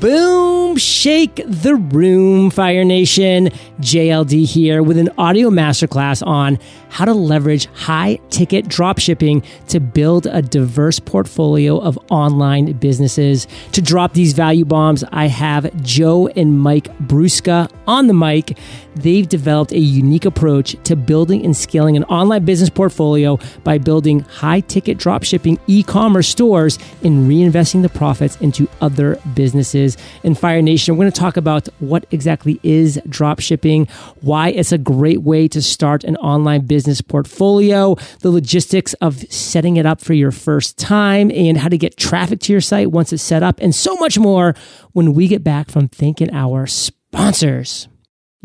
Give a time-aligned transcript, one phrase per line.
[0.00, 0.76] Boom!
[0.76, 3.48] Shake the room, Fire Nation.
[3.80, 6.58] JLD here with an audio masterclass on
[6.90, 13.46] how to leverage high ticket dropshipping to build a diverse portfolio of online businesses.
[13.72, 18.58] To drop these value bombs, I have Joe and Mike Brusca on the mic.
[18.96, 24.20] They've developed a unique approach to building and scaling an online business portfolio by building
[24.20, 29.85] high ticket dropshipping e commerce stores and reinvesting the profits into other businesses.
[30.22, 33.86] In Fire Nation, we're going to talk about what exactly is drop shipping,
[34.20, 39.76] why it's a great way to start an online business portfolio, the logistics of setting
[39.76, 43.12] it up for your first time, and how to get traffic to your site once
[43.12, 44.54] it's set up, and so much more
[44.92, 47.88] when we get back from thanking our sponsors.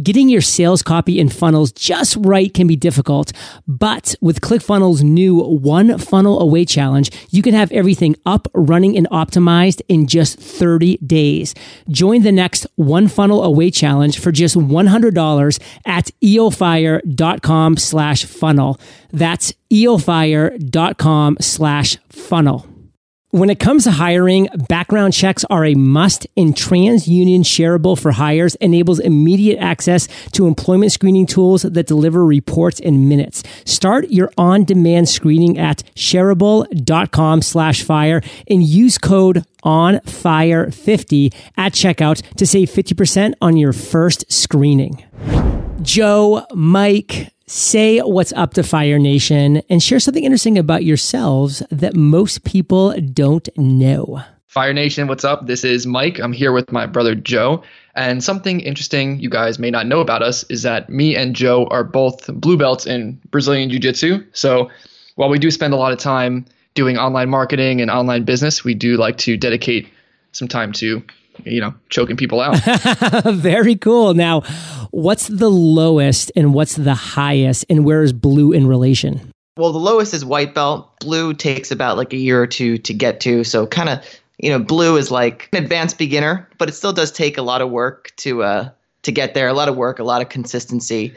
[0.02, 3.34] Getting your sales copy and funnels just right can be difficult,
[3.68, 9.08] but with ClickFunnels' new One Funnel Away Challenge, you can have everything up, running, and
[9.09, 11.54] optimized in just 30 days.
[11.90, 18.80] Join the next One Funnel Away Challenge for just $100 at eofire.com slash funnel.
[19.12, 22.71] That's eofire.com slash funnel.
[23.34, 28.55] When it comes to hiring, background checks are a must and TransUnion Shareable for Hires
[28.55, 33.41] enables immediate access to employment screening tools that deliver reports in minutes.
[33.63, 42.46] Start your on-demand screening at shareable.com slash fire and use code ONFIRE50 at checkout to
[42.46, 45.05] save 50% on your first screening.
[45.82, 51.93] Joe, Mike, say what's up to Fire Nation and share something interesting about yourselves that
[51.93, 54.21] most people don't know.
[54.48, 55.48] Fire Nation, what's up?
[55.48, 56.18] This is Mike.
[56.20, 57.62] I'm here with my brother Joe.
[57.93, 61.68] And something interesting you guys may not know about us is that me and Joe
[61.71, 64.24] are both blue belts in Brazilian Jiu Jitsu.
[64.31, 64.69] So
[65.16, 68.75] while we do spend a lot of time doing online marketing and online business, we
[68.75, 69.90] do like to dedicate
[70.31, 71.03] some time to
[71.46, 72.57] you know, choking people out.
[73.34, 74.13] Very cool.
[74.13, 74.41] Now,
[74.91, 79.31] what's the lowest and what's the highest, and where is blue in relation?
[79.58, 81.00] Well, the lowest is white belt.
[81.00, 83.44] Blue takes about like a year or two to get to.
[83.44, 84.03] So, kind of,
[84.38, 87.62] you know, blue is like an advanced beginner, but it still does take a lot
[87.62, 88.69] of work to uh,
[89.03, 89.48] to get there.
[89.48, 91.13] A lot of work, a lot of consistency.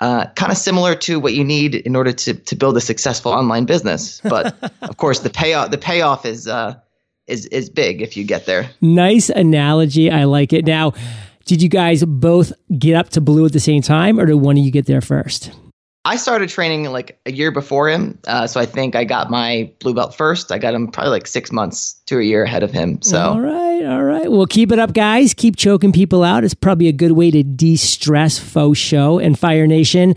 [0.00, 3.30] Uh, kind of similar to what you need in order to to build a successful
[3.30, 4.20] online business.
[4.22, 6.74] But of course, the payoff the payoff is uh,
[7.26, 8.70] is is big if you get there.
[8.80, 10.10] Nice analogy.
[10.10, 10.66] I like it.
[10.66, 10.92] Now,
[11.46, 14.56] did you guys both get up to blue at the same time, or did one
[14.56, 15.50] of you get there first?
[16.06, 19.72] I started training like a year before him, uh, so I think I got my
[19.80, 20.52] blue belt first.
[20.52, 23.00] I got him probably like six months to a year ahead of him.
[23.00, 24.30] So all right, all right.
[24.30, 25.32] Well, keep it up, guys.
[25.32, 26.44] Keep choking people out.
[26.44, 30.14] It's probably a good way to de-stress faux show and Fire Nation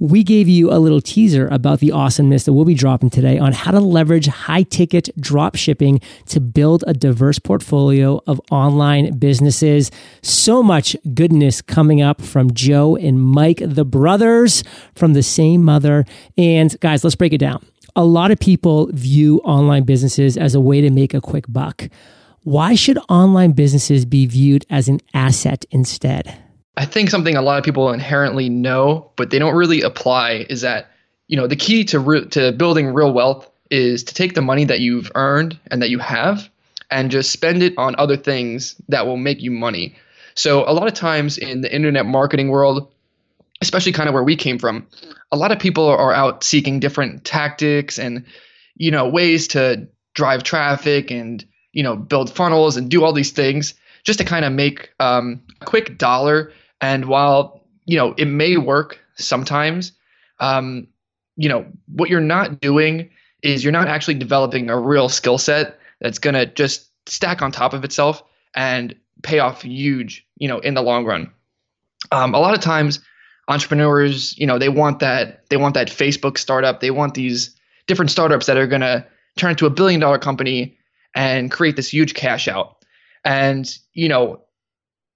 [0.00, 3.52] we gave you a little teaser about the awesomeness that we'll be dropping today on
[3.52, 9.90] how to leverage high ticket drop shipping to build a diverse portfolio of online businesses.
[10.22, 16.06] So much goodness coming up from Joe and Mike, the brothers from the same mother.
[16.38, 17.64] And guys, let's break it down.
[17.94, 21.90] A lot of people view online businesses as a way to make a quick buck.
[22.42, 26.49] Why should online businesses be viewed as an asset instead?
[26.80, 30.62] I think something a lot of people inherently know, but they don't really apply is
[30.62, 30.90] that,
[31.28, 34.64] you know, the key to re- to building real wealth is to take the money
[34.64, 36.48] that you've earned and that you have
[36.90, 39.94] and just spend it on other things that will make you money.
[40.34, 42.90] So a lot of times in the internet marketing world,
[43.60, 44.86] especially kind of where we came from,
[45.30, 48.24] a lot of people are out seeking different tactics and
[48.76, 53.32] you know ways to drive traffic and you know build funnels and do all these
[53.32, 58.26] things just to kind of make um, a quick dollar and while you know it
[58.26, 59.92] may work sometimes,
[60.38, 60.86] um,
[61.36, 63.10] you know what you're not doing
[63.42, 67.50] is you're not actually developing a real skill set that's going to just stack on
[67.50, 68.22] top of itself
[68.54, 71.30] and pay off huge, you know, in the long run.
[72.12, 73.00] Um, a lot of times,
[73.48, 76.80] entrepreneurs, you know, they want that they want that Facebook startup.
[76.80, 77.54] They want these
[77.86, 80.76] different startups that are going to turn into a billion dollar company
[81.14, 82.84] and create this huge cash out.
[83.24, 84.42] And you know,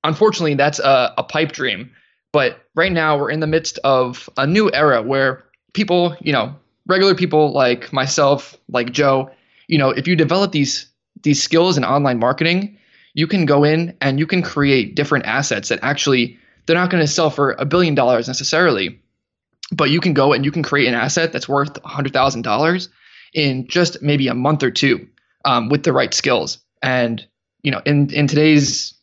[0.05, 1.91] unfortunately, that's a, a pipe dream.
[2.33, 6.55] But right now, we're in the midst of a new era where people, you know,
[6.87, 9.31] regular people like myself, like Joe,
[9.67, 10.87] you know, if you develop these
[11.23, 12.77] these skills in online marketing,
[13.15, 16.37] you can go in and you can create different assets that actually
[16.67, 19.01] they're not going to sell for a billion dollars necessarily,
[19.73, 22.89] but you can go and you can create an asset that's worth hundred thousand dollars
[23.33, 25.09] in just maybe a month or two
[25.45, 26.59] um, with the right skills.
[26.83, 27.25] And
[27.63, 28.95] you know, in in today's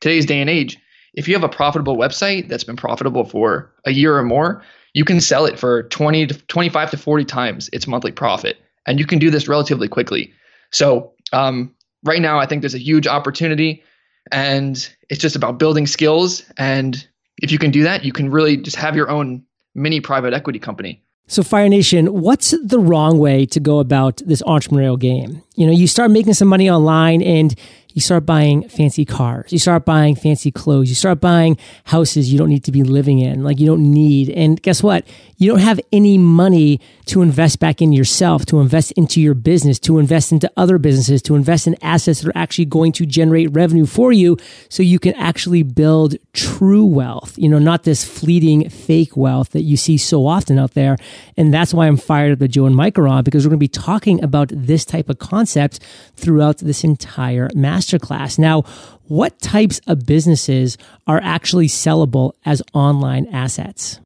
[0.00, 0.78] today's day and age,
[1.14, 4.62] if you have a profitable website that's been profitable for a year or more,
[4.94, 8.58] you can sell it for 20 to 25 to 40 times its monthly profit.
[8.86, 10.32] And you can do this relatively quickly.
[10.70, 11.74] So, um,
[12.04, 13.82] right now, I think there's a huge opportunity.
[14.30, 16.44] And it's just about building skills.
[16.56, 17.06] And
[17.38, 19.44] if you can do that, you can really just have your own
[19.74, 21.02] mini private equity company.
[21.30, 25.42] So, Fire Nation, what's the wrong way to go about this entrepreneurial game?
[25.56, 27.54] You know, you start making some money online and
[27.98, 29.52] you start buying fancy cars.
[29.52, 30.88] You start buying fancy clothes.
[30.88, 34.30] You start buying houses you don't need to be living in, like you don't need.
[34.30, 35.04] And guess what?
[35.36, 39.80] You don't have any money to invest back in yourself, to invest into your business,
[39.80, 43.50] to invest into other businesses, to invest in assets that are actually going to generate
[43.50, 44.36] revenue for you
[44.68, 49.62] so you can actually build true wealth, you know, not this fleeting fake wealth that
[49.62, 50.96] you see so often out there.
[51.36, 53.58] And that's why I'm fired up that Joe and Mike are on because we're going
[53.58, 55.80] to be talking about this type of concept
[56.14, 57.48] throughout this entire
[57.88, 58.38] masterclass.
[58.38, 58.62] Now,
[59.04, 60.76] what types of businesses
[61.06, 64.00] are actually sellable as online assets?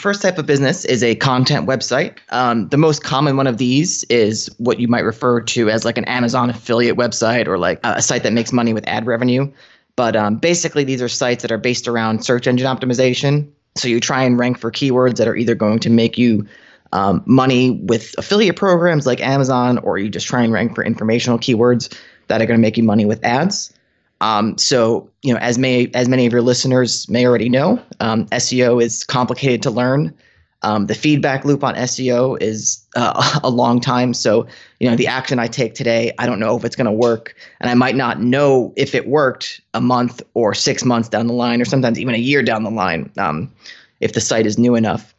[0.00, 2.18] First type of business is a content website.
[2.28, 5.96] Um, the most common one of these is what you might refer to as like
[5.96, 9.50] an Amazon affiliate website or like a site that makes money with ad revenue.
[9.96, 13.50] But um, basically, these are sites that are based around search engine optimization.
[13.76, 16.46] So you try and rank for keywords that are either going to make you
[16.92, 21.38] um, money with affiliate programs like Amazon, or you just try and rank for informational
[21.38, 21.92] keywords
[22.28, 23.72] that are going to make you money with ads.
[24.20, 28.26] Um, so, you know, as may as many of your listeners may already know, um,
[28.26, 30.14] SEO is complicated to learn.
[30.62, 34.14] Um, the feedback loop on SEO is uh, a long time.
[34.14, 34.46] So,
[34.80, 37.34] you know, the action I take today, I don't know if it's going to work,
[37.60, 41.34] and I might not know if it worked a month or six months down the
[41.34, 43.52] line, or sometimes even a year down the line, um,
[44.00, 45.14] if the site is new enough.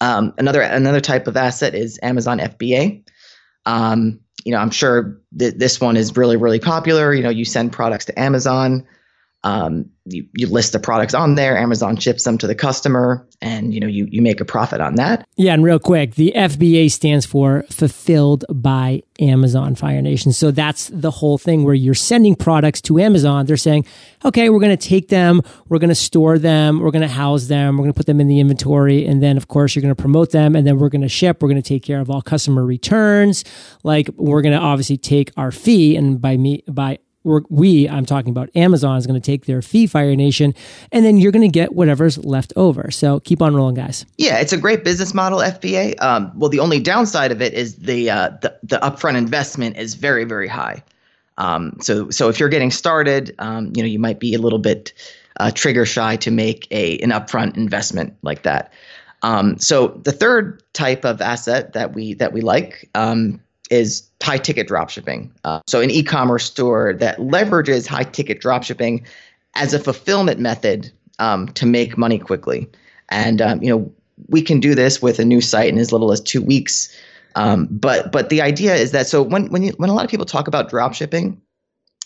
[0.00, 3.02] Um, another another type of asset is Amazon FBA.
[3.66, 7.12] Um, you know, I'm sure that this one is really, really popular.
[7.14, 8.86] You know, you send products to Amazon,
[9.44, 13.72] um, you, you list the products on there, Amazon ships them to the customer, and
[13.74, 15.26] you know, you, you make a profit on that.
[15.36, 20.32] Yeah, and real quick, the FBA stands for Fulfilled by Amazon Fire Nation.
[20.32, 23.46] So that's the whole thing where you're sending products to Amazon.
[23.46, 23.84] They're saying,
[24.24, 27.46] okay, we're going to take them, we're going to store them, we're going to house
[27.46, 29.94] them, we're going to put them in the inventory, and then of course you're going
[29.94, 31.42] to promote them, and then we're going to ship.
[31.42, 33.44] We're going to take care of all customer returns.
[33.82, 38.06] Like we're going to obviously take our fee, and by me by we're, we, I'm
[38.06, 40.54] talking about Amazon, is going to take their fee, Fire Nation,
[40.90, 42.90] and then you're going to get whatever's left over.
[42.90, 44.04] So keep on rolling, guys.
[44.18, 46.00] Yeah, it's a great business model, FBA.
[46.02, 49.94] Um, well, the only downside of it is the, uh, the the upfront investment is
[49.94, 50.82] very, very high.
[51.38, 54.58] Um, so so if you're getting started, um, you know you might be a little
[54.58, 54.92] bit
[55.40, 58.72] uh, trigger shy to make a an upfront investment like that.
[59.22, 63.40] Um, so the third type of asset that we that we like um,
[63.72, 65.30] is high ticket dropshipping.
[65.44, 69.04] Uh, so an e-commerce store that leverages high ticket dropshipping
[69.54, 72.68] as a fulfillment method um, to make money quickly.
[73.08, 73.92] And um, you know
[74.28, 76.94] we can do this with a new site in as little as two weeks.
[77.34, 80.10] Um, but but the idea is that so when when you, when a lot of
[80.10, 81.38] people talk about dropshipping,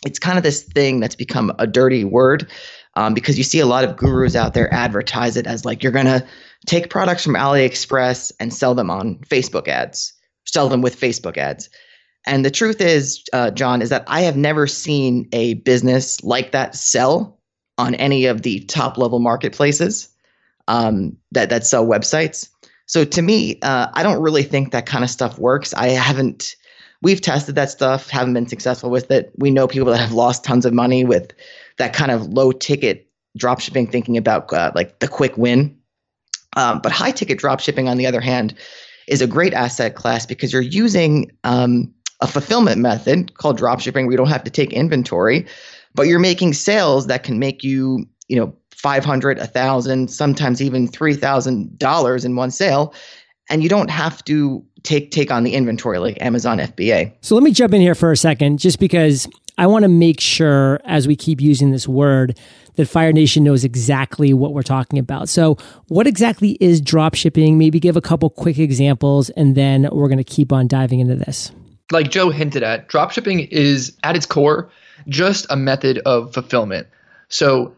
[0.05, 2.49] it's kind of this thing that's become a dirty word
[2.95, 5.93] um, because you see a lot of gurus out there advertise it as like you're
[5.93, 6.25] gonna
[6.67, 10.13] take products from AliExpress and sell them on Facebook ads
[10.47, 11.69] sell them with Facebook ads.
[12.27, 16.51] And the truth is, uh, John, is that I have never seen a business like
[16.53, 17.39] that sell
[17.79, 20.09] on any of the top level marketplaces
[20.67, 22.49] um, that that sell websites.
[22.87, 25.75] So to me, uh, I don't really think that kind of stuff works.
[25.75, 26.57] I haven't.
[27.03, 29.31] We've tested that stuff, haven't been successful with it.
[29.37, 31.33] We know people that have lost tons of money with
[31.77, 33.07] that kind of low ticket
[33.39, 35.77] dropshipping, thinking about uh, like the quick win.
[36.57, 38.55] Um, but high ticket dropshipping, on the other hand,
[39.09, 44.13] is a great asset class because you're using um, a fulfillment method called dropshipping where
[44.13, 45.47] you don't have to take inventory,
[45.95, 52.25] but you're making sales that can make you, you know, 500, 1000, sometimes even $3,000
[52.25, 52.95] in one sale
[53.49, 57.13] and you don't have to take take on the inventory like Amazon FBA.
[57.21, 60.21] So let me jump in here for a second just because I want to make
[60.21, 62.39] sure as we keep using this word
[62.77, 65.29] that Fire Nation knows exactly what we're talking about.
[65.29, 65.57] So,
[65.89, 67.59] what exactly is drop shipping?
[67.59, 71.17] Maybe give a couple quick examples and then we're going to keep on diving into
[71.17, 71.51] this.
[71.91, 74.71] Like Joe hinted at, drop shipping is at its core
[75.09, 76.87] just a method of fulfillment.
[77.29, 77.75] So,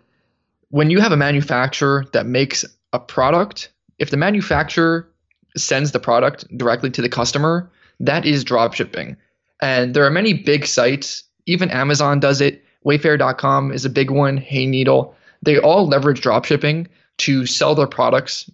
[0.71, 5.09] when you have a manufacturer that makes a product, if the manufacturer
[5.57, 9.17] sends the product directly to the customer, that is drop shipping.
[9.61, 12.65] And there are many big sites, even Amazon does it.
[12.85, 15.15] Wayfair.com is a big one, Hayneedle.
[15.43, 16.87] They all leverage dropshipping
[17.19, 18.51] to sell their products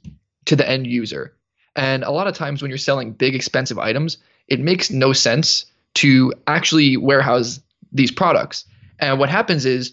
[0.46, 1.34] to the end user.
[1.76, 5.66] And a lot of times when you're selling big expensive items, it makes no sense
[5.94, 7.60] to actually warehouse
[7.92, 8.64] these products.
[8.98, 9.92] And what happens is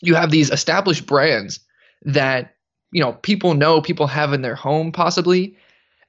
[0.00, 1.60] you have these established brands
[2.04, 2.54] that
[2.92, 5.56] you know people know people have in their home possibly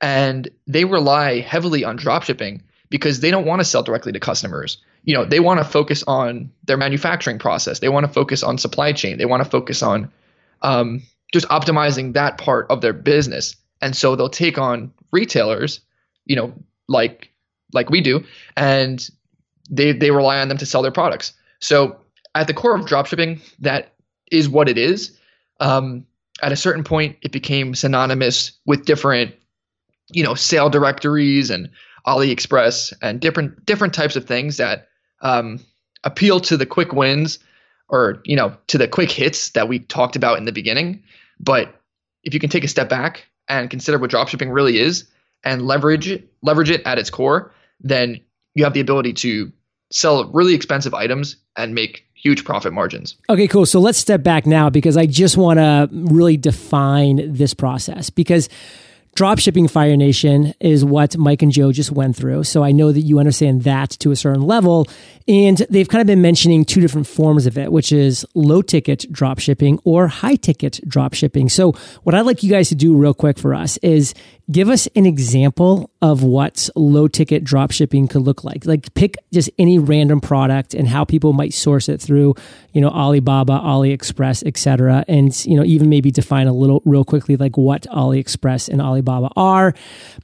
[0.02, 4.82] and they rely heavily on dropshipping because they don't want to sell directly to customers.
[5.04, 7.80] You know, they want to focus on their manufacturing process.
[7.80, 9.18] They want to focus on supply chain.
[9.18, 10.12] They want to focus on
[10.62, 11.02] um,
[11.34, 13.56] just optimizing that part of their business.
[13.82, 15.80] And so they'll take on retailers,
[16.26, 16.54] you know,
[16.88, 17.32] like
[17.74, 18.24] like we do,
[18.58, 19.10] and
[19.70, 21.34] they they rely on them to sell their products.
[21.60, 21.98] So
[22.36, 23.94] at the core of dropshipping, that
[24.32, 25.18] is what it is.
[25.60, 26.06] Um,
[26.42, 29.36] at a certain point, it became synonymous with different,
[30.12, 31.70] you know, sale directories and
[32.08, 34.88] AliExpress and different different types of things that
[35.22, 35.60] um,
[36.04, 37.40] appeal to the quick wins
[37.90, 41.04] or you know to the quick hits that we talked about in the beginning.
[41.40, 41.82] But
[42.24, 45.08] if you can take a step back and consider what dropshipping really is
[45.44, 48.20] and leverage leverage it at its core, then
[48.56, 49.52] you have the ability to
[49.92, 53.16] sell really expensive items and make huge profit margins.
[53.30, 53.66] Okay, cool.
[53.66, 58.50] So let's step back now because I just want to really define this process because
[59.16, 62.46] Dropshipping Fire Nation is what Mike and Joe just went through.
[62.46, 64.88] So I know that you understand that to a certain level.
[65.28, 69.06] And they've kind of been mentioning two different forms of it, which is low ticket
[69.12, 71.52] dropshipping or high ticket dropshipping.
[71.52, 71.74] So
[72.04, 74.14] what I'd like you guys to do real quick for us is
[74.52, 78.66] give us an example of what low ticket drop shipping could look like.
[78.66, 82.36] Like pick just any random product and how people might source it through,
[82.74, 85.06] you know, Alibaba, AliExpress, etc.
[85.08, 89.30] And, you know, even maybe define a little real quickly like what AliExpress and Alibaba
[89.36, 89.74] are.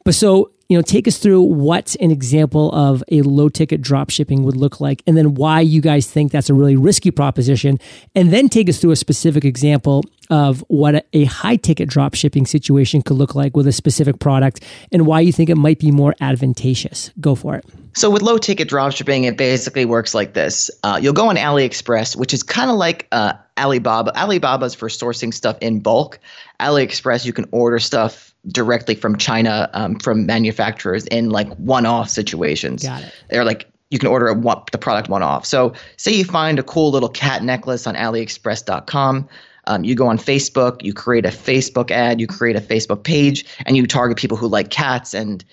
[0.03, 4.09] But so you know, take us through what an example of a low ticket drop
[4.09, 7.79] shipping would look like, and then why you guys think that's a really risky proposition.
[8.15, 12.45] And then take us through a specific example of what a high ticket drop shipping
[12.45, 15.91] situation could look like with a specific product and why you think it might be
[15.91, 17.11] more advantageous.
[17.19, 17.65] Go for it.
[17.93, 20.69] So with low ticket drop shipping, it basically works like this.
[20.83, 24.11] Uh, you'll go on AliExpress, which is kind of like uh, Alibaba.
[24.15, 26.19] Alibaba's for sourcing stuff in bulk.
[26.59, 32.83] AliExpress, you can order stuff directly from China um, from manufacturers in like one-off situations.
[32.83, 33.13] Got it.
[33.29, 35.45] They're like you can order a one, the product one-off.
[35.45, 39.29] So say you find a cool little cat necklace on AliExpress.com.
[39.67, 43.45] Um, you go on Facebook, you create a Facebook ad, you create a Facebook page,
[43.65, 45.13] and you target people who like cats.
[45.13, 45.43] And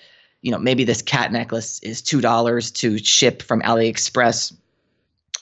[0.43, 4.53] you know maybe this cat necklace is two dollars to ship from AliExpress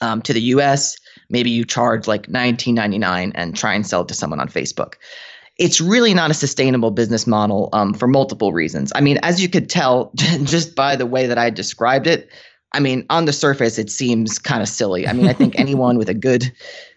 [0.00, 0.96] um, to the U.S.
[1.28, 4.48] Maybe you charge like nineteen ninety nine and try and sell it to someone on
[4.48, 4.94] Facebook
[5.58, 8.92] it's really not a sustainable business model um, for multiple reasons.
[8.94, 12.30] I mean, as you could tell just by the way that I described it,
[12.72, 15.06] I mean, on the surface, it seems kind of silly.
[15.06, 16.52] I mean, I think anyone with a good,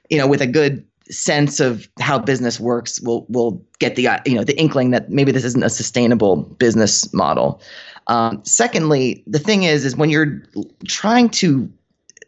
[0.09, 4.33] you know, with a good sense of how business works will will get the you
[4.33, 7.61] know the inkling that maybe this isn't a sustainable business model.
[8.07, 10.43] Um, secondly, the thing is, is when you're
[10.87, 11.71] trying to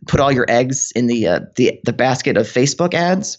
[0.08, 3.38] put all your eggs in the uh, the the basket of Facebook ads,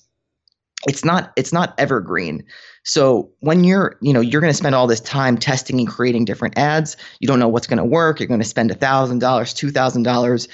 [0.87, 2.45] it's not it's not evergreen.
[2.89, 6.25] So when you're, you know, you're going to spend all this time testing and creating
[6.25, 8.19] different ads, you don't know what's going to work.
[8.19, 10.49] You're going to spend $1,000, $2,000.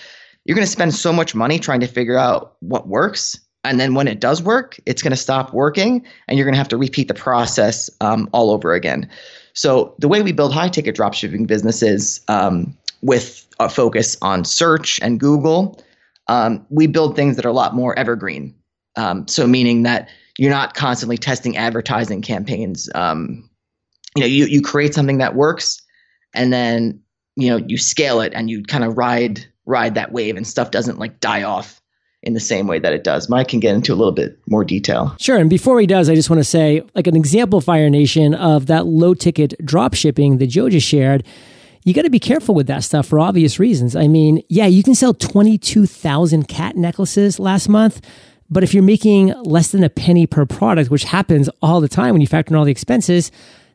[0.45, 3.39] You're going to spend so much money trying to figure out what works.
[3.63, 6.59] And then when it does work, it's going to stop working and you're going to
[6.59, 9.09] have to repeat the process um, all over again.
[9.53, 14.99] So the way we build high ticket dropshipping businesses um, with a focus on search
[15.03, 15.81] and Google,
[16.27, 18.53] um, we build things that are a lot more evergreen.
[18.97, 22.89] Um, so meaning that you're not constantly testing advertising campaigns.
[22.95, 23.49] Um,
[24.17, 25.81] you know, you you create something that works,
[26.35, 27.01] and then
[27.37, 30.71] you know you scale it and you kind of ride ride that wave, and stuff
[30.71, 31.81] doesn't like die off
[32.23, 33.29] in the same way that it does.
[33.29, 35.15] Mike can get into a little bit more detail.
[35.21, 35.37] Sure.
[35.37, 38.67] And before he does, I just want to say, like an example, Fire Nation, of
[38.67, 41.25] that low ticket drop shipping that Joe just shared.
[41.85, 43.95] You got to be careful with that stuff for obvious reasons.
[43.95, 48.01] I mean, yeah, you can sell 22,000 cat necklaces last month
[48.55, 52.15] but if you're making less than a penny per product, which happens all the time
[52.15, 53.33] when you factor in all the expenses,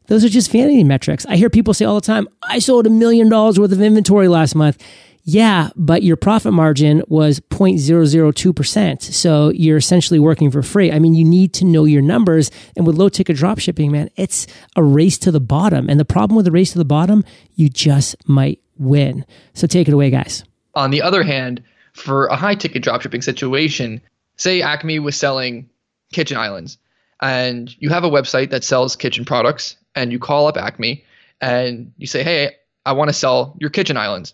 [0.07, 1.25] those are just vanity metrics.
[1.25, 4.29] I hear people say all the time, I sold a million dollars worth of inventory
[4.29, 4.81] last month.
[5.24, 9.01] Yeah, but your profit margin was 0.002%.
[9.01, 10.91] So you're essentially working for free.
[10.91, 12.50] I mean, you need to know your numbers.
[12.77, 15.89] And with low ticket drop shipping, man, it's a race to the bottom.
[15.89, 19.25] And the problem with the race to the bottom, you just might win.
[19.53, 20.45] So take it away, guys.
[20.74, 21.62] On the other hand,
[21.93, 24.01] for a high ticket drop shipping situation,
[24.39, 25.69] say Acme was selling
[26.12, 26.77] kitchen islands
[27.22, 31.03] and you have a website that sells kitchen products and you call up Acme
[31.41, 32.55] and you say, "Hey,
[32.86, 34.34] I want to sell your kitchen islands."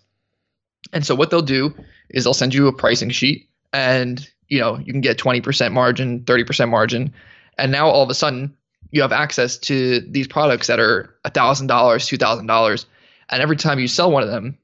[0.92, 1.74] And so what they'll do
[2.10, 6.20] is they'll send you a pricing sheet and you know, you can get 20% margin,
[6.20, 7.12] 30% margin.
[7.58, 8.56] And now all of a sudden
[8.92, 12.84] you have access to these products that are $1,000, $2,000
[13.28, 14.56] and every time you sell one of them,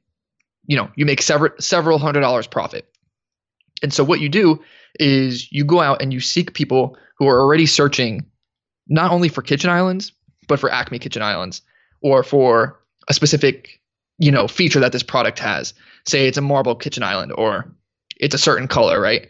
[0.67, 2.89] you know, you make several several hundred dollars profit.
[3.83, 4.63] And so what you do
[5.01, 8.25] is you go out and you seek people who are already searching
[8.89, 10.13] not only for kitchen islands,
[10.49, 11.63] but for Acme kitchen islands
[12.01, 13.81] or for a specific
[14.19, 15.75] you know feature that this product has.
[16.07, 17.73] Say it's a marble kitchen island or
[18.19, 19.29] it's a certain color, right?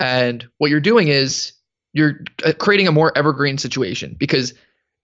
[0.00, 1.52] And what you're doing is
[1.92, 4.54] you're uh, creating a more evergreen situation because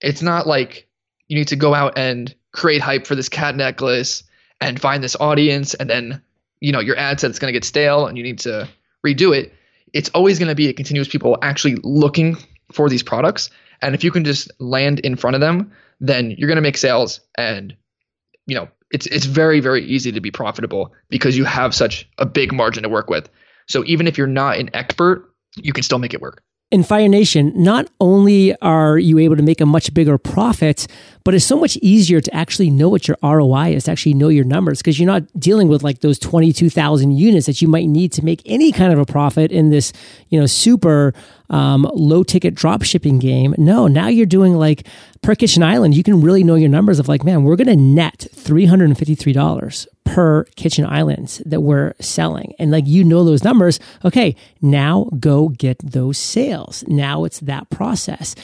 [0.01, 0.87] it's not like
[1.27, 4.23] you need to go out and create hype for this cat necklace
[4.59, 6.21] and find this audience and then
[6.59, 8.67] you know your ad set going to get stale and you need to
[9.05, 9.53] redo it
[9.93, 12.37] it's always going to be a continuous people actually looking
[12.71, 13.49] for these products.
[13.81, 15.71] And if you can just land in front of them
[16.01, 17.75] then you're going to make sales and
[18.47, 22.25] you know it's it's very very easy to be profitable because you have such a
[22.25, 23.29] big margin to work with.
[23.67, 27.09] So even if you're not an expert you can still make it work in Fire
[27.09, 30.87] Nation, not only are you able to make a much bigger profit,
[31.25, 34.29] but it's so much easier to actually know what your ROI is, to actually know
[34.29, 38.13] your numbers, because you're not dealing with like those 22,000 units that you might need
[38.13, 39.91] to make any kind of a profit in this,
[40.29, 41.13] you know, super
[41.51, 43.53] um, low ticket drop shipping game.
[43.57, 44.87] No, now you're doing like
[45.21, 47.75] per kitchen island, you can really know your numbers of like, man, we're going to
[47.75, 52.53] net $353 per kitchen island that we're selling.
[52.57, 53.79] And like, you know those numbers.
[54.03, 54.35] Okay.
[54.61, 56.83] Now go get those sales.
[56.87, 58.35] Now it's that process.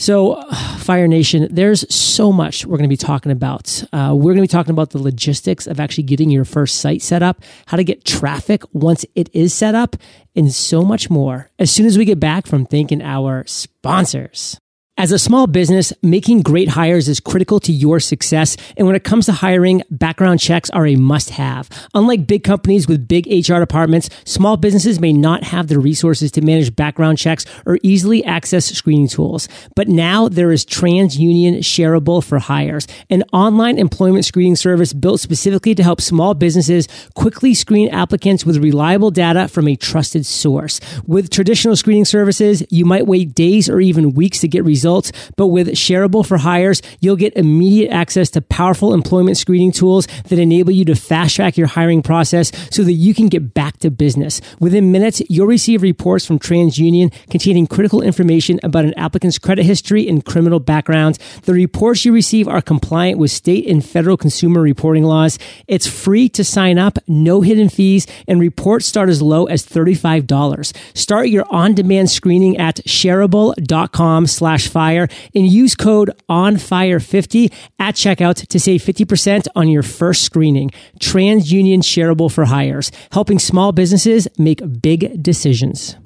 [0.00, 0.42] So,
[0.78, 3.84] Fire Nation, there's so much we're going to be talking about.
[3.92, 7.02] Uh, we're going to be talking about the logistics of actually getting your first site
[7.02, 9.96] set up, how to get traffic once it is set up,
[10.34, 14.58] and so much more as soon as we get back from thanking our sponsors.
[15.00, 18.58] As a small business, making great hires is critical to your success.
[18.76, 21.70] And when it comes to hiring, background checks are a must have.
[21.94, 26.42] Unlike big companies with big HR departments, small businesses may not have the resources to
[26.42, 29.48] manage background checks or easily access screening tools.
[29.74, 35.74] But now there is TransUnion Shareable for Hires, an online employment screening service built specifically
[35.76, 40.78] to help small businesses quickly screen applicants with reliable data from a trusted source.
[41.06, 45.12] With traditional screening services, you might wait days or even weeks to get results results.
[45.36, 50.38] But with Shareable for Hires, you'll get immediate access to powerful employment screening tools that
[50.38, 53.90] enable you to fast track your hiring process so that you can get back to
[53.90, 54.40] business.
[54.58, 60.08] Within minutes, you'll receive reports from TransUnion containing critical information about an applicant's credit history
[60.08, 61.18] and criminal background.
[61.42, 65.38] The reports you receive are compliant with state and federal consumer reporting laws.
[65.66, 70.76] It's free to sign up, no hidden fees, and reports start as low as $35.
[70.94, 78.58] Start your on-demand screening at shareable.com slash Fire and use code ONFIRE50 at checkout to
[78.58, 80.70] save 50% on your first screening.
[80.98, 85.99] TransUnion Shareable for Hires, helping small businesses make big decisions.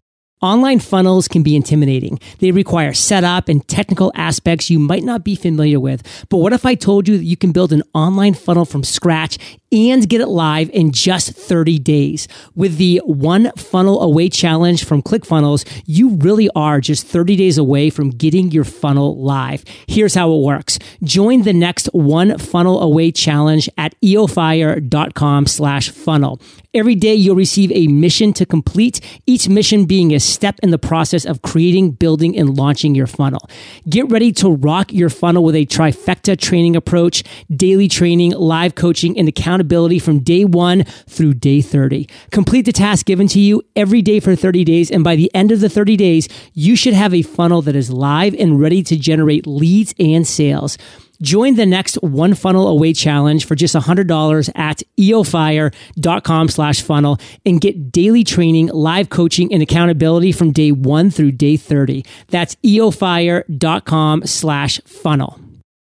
[0.45, 2.21] Online funnels can be intimidating.
[2.41, 6.27] They require setup and technical aspects you might not be familiar with.
[6.29, 9.39] But what if I told you that you can build an online funnel from scratch
[9.75, 12.29] and get it live in just 30 days.
[12.55, 17.91] With the one funnel away challenge from ClickFunnels, you really are just 30 days away
[17.91, 19.65] from getting your funnel live.
[19.89, 20.79] Here's how it works.
[21.03, 26.41] Join the next one funnel away challenge at eofire.com slash funnel.
[26.73, 30.79] Every day you'll receive a mission to complete, each mission being a step in the
[30.79, 33.49] process of creating, building, and launching your funnel.
[33.89, 39.19] Get ready to rock your funnel with a trifecta training approach, daily training, live coaching,
[39.19, 42.09] and accountability from day one through day 30.
[42.31, 44.91] Complete the task given to you every day for 30 days.
[44.91, 47.91] And by the end of the 30 days, you should have a funnel that is
[47.91, 50.77] live and ready to generate leads and sales.
[51.23, 57.61] Join the next one funnel away challenge for just $100 at eofire.com slash funnel and
[57.61, 62.05] get daily training, live coaching, and accountability from day one through day 30.
[62.29, 65.39] That's eofire.com slash funnel.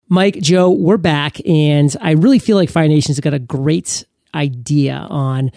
[0.09, 5.05] Mike, Joe, we're back, and I really feel like Fire Nation's got a great idea
[5.09, 5.51] on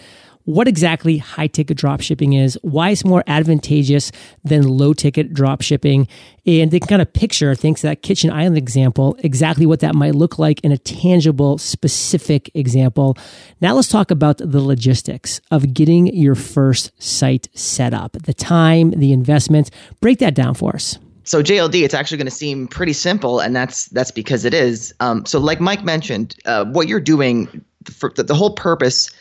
[0.51, 4.11] what exactly high ticket drop shipping is, why it's more advantageous
[4.43, 6.07] than low ticket drop shipping,
[6.45, 9.95] and they can kind of picture, thanks to that kitchen island example, exactly what that
[9.95, 13.17] might look like in a tangible, specific example.
[13.61, 18.91] Now let's talk about the logistics of getting your first site set up, the time,
[18.91, 19.71] the investment.
[20.01, 20.97] Break that down for us.
[21.23, 24.93] So JLD, it's actually going to seem pretty simple, and that's that's because it is.
[24.99, 29.11] Um, so, like Mike mentioned, uh, what you're doing, for the, the whole purpose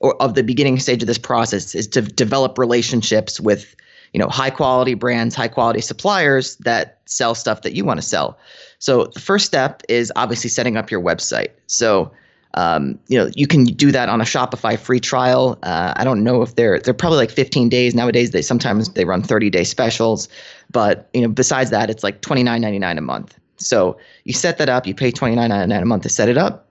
[0.00, 3.76] or, of the beginning stage of this process is to develop relationships with,
[4.12, 8.06] you know, high quality brands, high quality suppliers that sell stuff that you want to
[8.06, 8.38] sell.
[8.78, 11.50] So, the first step is obviously setting up your website.
[11.66, 12.10] So,
[12.54, 15.58] um, you know, you can do that on a Shopify free trial.
[15.62, 18.32] Uh, I don't know if they're they're probably like 15 days nowadays.
[18.32, 20.28] They sometimes they run 30 day specials,
[20.70, 23.38] but you know, besides that, it's like 29.99 a month.
[23.58, 24.86] So you set that up.
[24.86, 26.69] You pay 29.99 a month to set it up.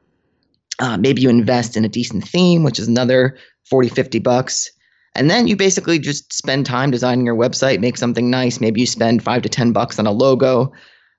[0.79, 3.37] Uh, maybe you invest in a decent theme, which is another
[3.69, 4.69] 40, 50 bucks.
[5.15, 8.61] And then you basically just spend time designing your website, make something nice.
[8.61, 10.71] Maybe you spend five to 10 bucks on a logo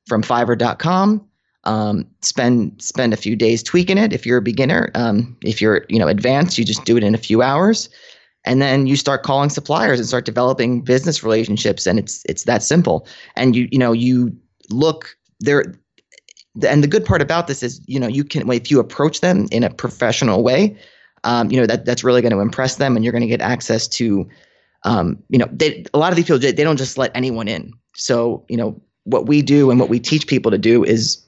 [0.06, 1.26] from fiverr.com
[1.64, 4.90] Um, spend spend a few days tweaking it if you're a beginner.
[4.94, 7.90] Um, if you're you know advanced, you just do it in a few hours,
[8.46, 11.86] and then you start calling suppliers and start developing business relationships.
[11.86, 13.06] And it's it's that simple.
[13.36, 14.34] And you you know you
[14.70, 15.74] look there.
[16.66, 19.46] And the good part about this is, you know, you can if you approach them
[19.50, 20.76] in a professional way,
[21.24, 23.40] um, you know that that's really going to impress them, and you're going to get
[23.40, 24.28] access to,
[24.84, 27.72] um, you know, they, a lot of these people they don't just let anyone in.
[27.94, 31.24] So you know what we do and what we teach people to do is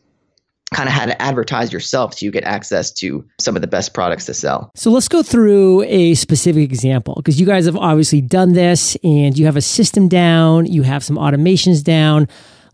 [0.72, 3.94] kind of how to advertise yourself so you get access to some of the best
[3.94, 4.70] products to sell.
[4.74, 9.38] So let's go through a specific example because you guys have obviously done this and
[9.38, 12.28] you have a system down, you have some automations down.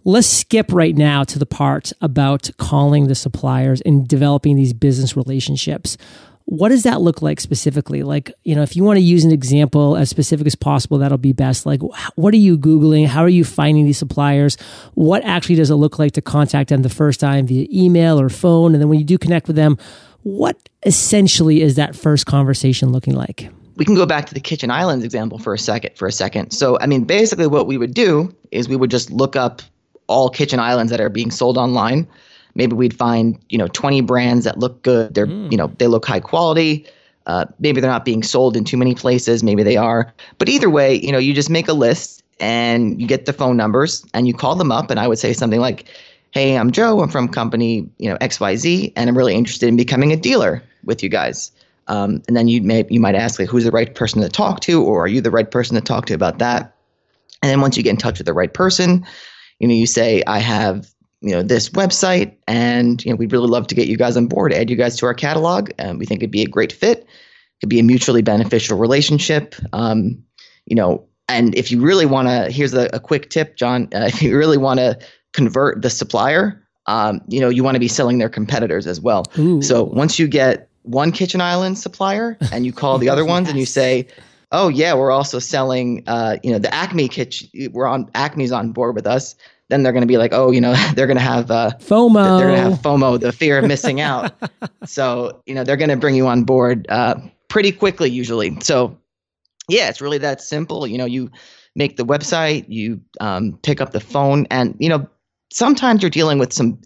[0.09, 5.19] Let's skip right now to the part about calling the suppliers and developing these business
[5.19, 5.99] relationships.
[6.47, 8.03] What does that look like specifically?
[8.03, 11.19] Like you know if you want to use an example as specific as possible that'll
[11.19, 11.67] be best.
[11.67, 11.83] Like
[12.15, 13.07] what are you googling?
[13.07, 14.57] How are you finding these suppliers?
[14.95, 18.31] What actually does it look like to contact them the first time via email or
[18.31, 18.73] phone?
[18.73, 19.77] And then when you do connect with them
[20.23, 23.51] what essentially is that first conversation looking like?
[23.77, 26.53] We can go back to the kitchen islands example for a second for a second.
[26.53, 29.61] So i mean basically what we would do is we would just look up
[30.09, 32.07] all kitchen islands that are being sold online
[32.59, 35.15] maybe we'd find you know 20 brands that look good.
[35.15, 35.51] They're mm.
[35.51, 36.87] you know they look high quality.
[37.27, 39.43] Uh, maybe they're not being sold in too many places.
[39.43, 40.13] Maybe they are.
[40.37, 43.57] But either way you know you just make a list and you get the phone
[43.57, 45.87] numbers and you call them up and i would say something like
[46.31, 47.01] hey i'm joe.
[47.01, 51.03] I'm from company you know xyz and i'm really interested in becoming a dealer with
[51.03, 51.51] you guys.
[51.89, 54.61] Um, and then you may you might ask like who's the right person to talk
[54.61, 56.75] to or are you the right person to talk to about that?
[57.43, 59.07] And then once you get in touch with the right person
[59.59, 60.91] you know you say i have
[61.21, 64.27] you know this website and you know we'd really love to get you guys on
[64.27, 67.01] board add you guys to our catalog and we think it'd be a great fit
[67.01, 67.07] it
[67.61, 70.23] could be a mutually beneficial relationship um,
[70.67, 74.07] you know and if you really want to here's a, a, quick tip john uh,
[74.07, 74.99] if you really want to
[75.33, 79.25] convert the supplier um, you know you want to be selling their competitors as well
[79.39, 79.61] Ooh.
[79.61, 83.51] so once you get one kitchen island supplier and you call the other ones yes.
[83.51, 84.07] and you say
[84.53, 88.73] oh yeah we're also selling uh, you know the acme kitchen we're on acme's on
[88.73, 89.35] board with us
[89.69, 92.39] then they're going to be like, oh, you know, they're going to have uh, FOMO.
[92.39, 94.33] They're going to have FOMO, the fear of missing out.
[94.85, 97.17] so, you know, they're going to bring you on board uh,
[97.49, 98.59] pretty quickly, usually.
[98.61, 98.99] So,
[99.69, 100.87] yeah, it's really that simple.
[100.87, 101.31] You know, you
[101.77, 105.07] make the website, you um, pick up the phone, and you know,
[105.53, 106.81] sometimes you're dealing with some.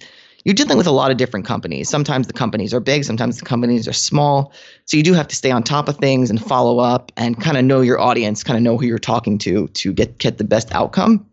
[0.44, 1.88] You're dealing with a lot of different companies.
[1.88, 4.52] Sometimes the companies are big, sometimes the companies are small.
[4.86, 7.56] So you do have to stay on top of things and follow up and kind
[7.56, 10.44] of know your audience, kind of know who you're talking to to get get the
[10.44, 11.26] best outcome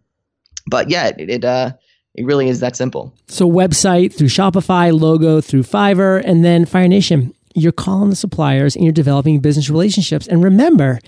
[0.69, 1.72] but yeah, it, it uh
[2.15, 3.13] it really is that simple.
[3.28, 7.34] So website through Shopify, logo through Fiverr, and then Fire Nation.
[7.56, 10.28] You're calling the suppliers and you're developing business relationships.
[10.28, 11.00] And remember,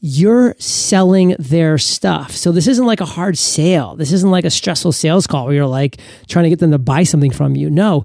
[0.00, 2.32] you're selling their stuff.
[2.32, 3.96] So this isn't like a hard sale.
[3.96, 6.78] This isn't like a stressful sales call where you're like trying to get them to
[6.78, 7.68] buy something from you.
[7.68, 8.04] No,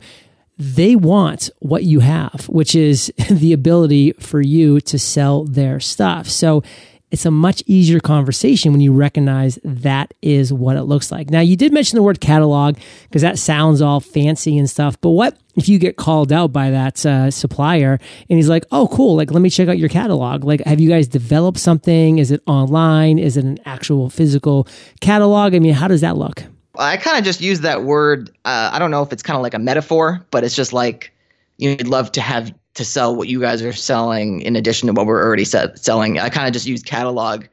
[0.57, 6.27] they want what you have, which is the ability for you to sell their stuff.
[6.27, 6.63] So
[7.11, 11.29] it's a much easier conversation when you recognize that is what it looks like.
[11.29, 15.11] Now, you did mention the word catalog because that sounds all fancy and stuff, but
[15.11, 19.15] what if you get called out by that uh, supplier and he's like, oh, cool,
[19.15, 20.43] like, let me check out your catalog?
[20.43, 22.19] Like, have you guys developed something?
[22.19, 23.19] Is it online?
[23.19, 24.67] Is it an actual physical
[25.01, 25.55] catalog?
[25.55, 26.43] I mean, how does that look?
[26.77, 28.29] I kind of just use that word.
[28.43, 31.13] Uh, I don't know if it's kind of like a metaphor, but it's just like
[31.57, 35.05] you'd love to have to sell what you guys are selling in addition to what
[35.05, 36.19] we're already selling.
[36.19, 37.45] I kind of just use catalog.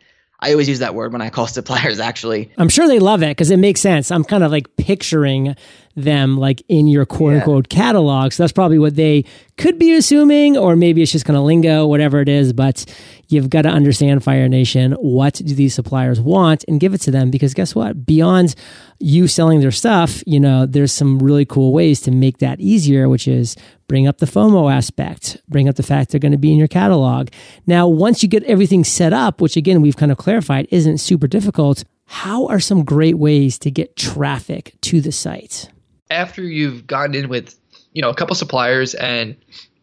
[0.43, 2.51] I always use that word when I call suppliers actually.
[2.59, 4.11] I'm sure they love it because it makes sense.
[4.11, 5.55] I'm kind of like picturing
[5.95, 7.77] them like in your quote unquote yeah.
[7.77, 8.33] catalog.
[8.33, 9.25] So that's probably what they
[9.57, 12.53] could be assuming, or maybe it's just kind of lingo, whatever it is.
[12.53, 12.85] But
[13.33, 14.93] you've got to understand Fire Nation.
[14.93, 17.31] What do these suppliers want and give it to them?
[17.31, 18.05] Because guess what?
[18.07, 18.55] Beyond
[19.01, 23.09] you selling their stuff, you know, there's some really cool ways to make that easier,
[23.09, 23.57] which is
[23.89, 26.69] bring up the FOMO aspect, bring up the fact they're going to be in your
[26.69, 27.29] catalog.
[27.67, 31.27] Now, once you get everything set up, which again, we've kind of clarified isn't super
[31.27, 35.69] difficult, how are some great ways to get traffic to the site?
[36.13, 37.59] after you've gotten in with
[37.93, 39.37] you know a couple suppliers and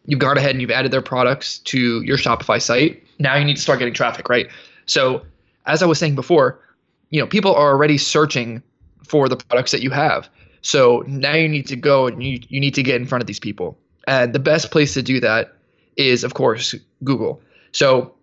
[0.06, 3.56] you've gone ahead and you've added their products to your Shopify site, now you need
[3.56, 4.48] to start getting traffic, right?
[4.86, 5.24] So
[5.66, 6.60] as I was saying before,
[7.10, 8.62] you know people are already searching
[9.06, 10.28] for the products that you have.
[10.62, 13.26] So now you need to go and you, you need to get in front of
[13.26, 13.78] these people.
[14.06, 15.52] And the best place to do that
[15.96, 17.40] is, of course, Google.
[17.72, 18.14] So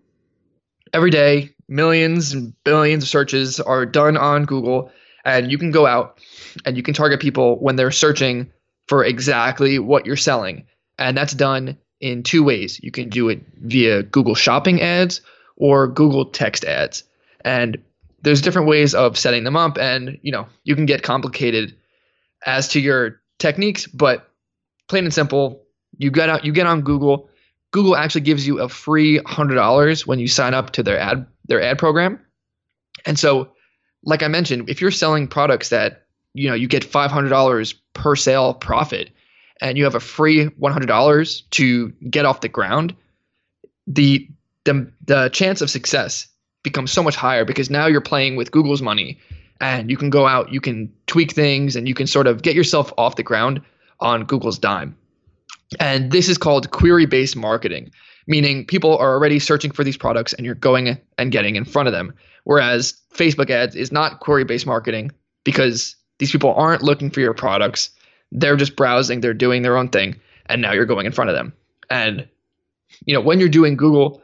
[0.93, 4.91] every day, millions and billions of searches are done on Google,
[5.25, 6.19] and you can go out
[6.65, 8.51] and you can target people when they're searching
[8.87, 10.65] for exactly what you're selling.
[10.97, 12.79] And that's done in two ways.
[12.83, 15.21] You can do it via Google Shopping ads
[15.55, 17.03] or Google text ads.
[17.41, 17.77] And
[18.21, 21.75] there's different ways of setting them up and, you know, you can get complicated
[22.45, 24.29] as to your techniques, but
[24.87, 25.61] plain and simple,
[25.97, 27.29] you get out, you get on Google.
[27.71, 31.25] Google actually gives you a free hundred dollars when you sign up to their ad
[31.47, 32.19] their ad program.
[33.05, 33.49] And so,
[34.03, 37.73] like I mentioned, if you're selling products that you know you get five hundred dollars
[37.93, 39.09] per sale profit,
[39.61, 42.95] and you have a free one hundred dollars to get off the ground,
[43.85, 44.27] the
[44.65, 46.27] the the chance of success
[46.63, 49.17] becomes so much higher because now you're playing with Google's money
[49.61, 52.55] and you can go out, you can tweak things, and you can sort of get
[52.55, 53.61] yourself off the ground
[53.99, 54.95] on Google's dime.
[55.79, 57.91] And this is called query based marketing,
[58.27, 61.87] meaning people are already searching for these products and you're going and getting in front
[61.87, 62.13] of them.
[62.43, 65.11] Whereas Facebook ads is not query based marketing
[65.43, 67.89] because these people aren't looking for your products.
[68.31, 71.35] They're just browsing, they're doing their own thing, and now you're going in front of
[71.35, 71.53] them.
[71.89, 72.27] And
[73.05, 74.21] you know, when you're doing Google,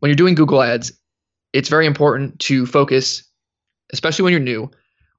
[0.00, 0.92] when you're doing Google ads,
[1.52, 3.24] it's very important to focus,
[3.92, 4.70] especially when you're new,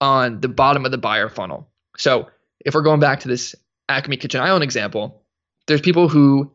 [0.01, 1.69] on the bottom of the buyer funnel.
[1.97, 2.29] So
[2.65, 3.55] if we're going back to this
[3.89, 5.21] Acme Kitchen Island example,
[5.67, 6.51] there's people who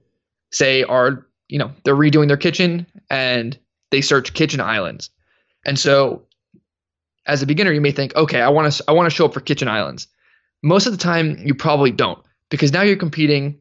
[0.52, 3.58] say are, you know, they're redoing their kitchen and
[3.90, 5.10] they search kitchen islands.
[5.64, 6.22] And so
[7.26, 9.34] as a beginner, you may think, okay, I want to I want to show up
[9.34, 10.08] for kitchen islands.
[10.62, 12.18] Most of the time you probably don't
[12.50, 13.60] because now you're competing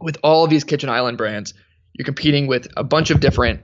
[0.00, 1.54] with all of these kitchen island brands.
[1.94, 3.62] You're competing with a bunch of different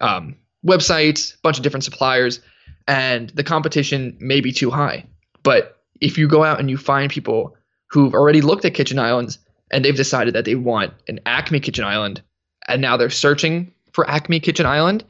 [0.00, 2.40] um, websites, a bunch of different suppliers,
[2.88, 5.06] and the competition may be too high.
[5.42, 7.56] But if you go out and you find people
[7.90, 9.38] who've already looked at kitchen islands
[9.70, 12.22] and they've decided that they want an Acme kitchen island
[12.66, 15.04] and now they're searching for Acme kitchen island,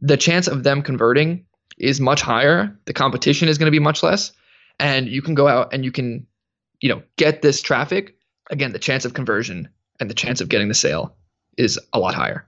[0.00, 1.46] the chance of them converting
[1.78, 2.76] is much higher.
[2.84, 4.32] The competition is going to be much less.
[4.78, 6.26] And you can go out and you can,
[6.80, 8.16] you know, get this traffic.
[8.50, 9.68] Again, the chance of conversion
[10.00, 11.14] and the chance of getting the sale
[11.56, 12.46] is a lot higher.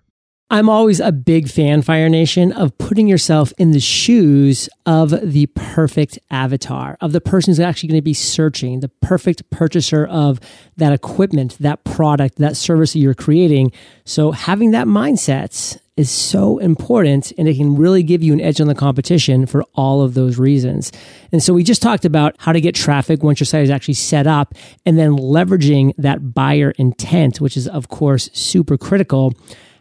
[0.52, 5.46] I'm always a big fan, Fire Nation, of putting yourself in the shoes of the
[5.54, 10.40] perfect avatar, of the person who's actually going to be searching, the perfect purchaser of
[10.76, 13.70] that equipment, that product, that service that you're creating.
[14.04, 18.60] So having that mindset is so important and it can really give you an edge
[18.60, 20.90] on the competition for all of those reasons.
[21.30, 23.94] And so we just talked about how to get traffic once your site is actually
[23.94, 29.32] set up and then leveraging that buyer intent, which is of course super critical